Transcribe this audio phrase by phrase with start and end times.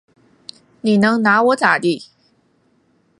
[0.81, 2.05] 你能拿我咋地？